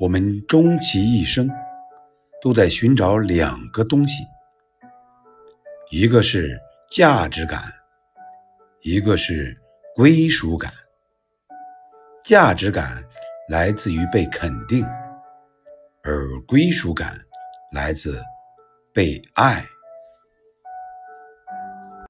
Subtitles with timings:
[0.00, 1.48] 我们终其一生
[2.40, 4.24] 都在寻找两个东西
[5.90, 6.58] 一个是
[6.90, 7.72] 价值感
[8.80, 9.56] 一个是
[9.94, 10.72] 归属感。
[12.24, 13.02] 价值感
[13.48, 14.86] 来自于被肯定
[16.04, 17.18] 而归属感
[17.72, 18.22] 来自
[18.92, 19.66] 被爱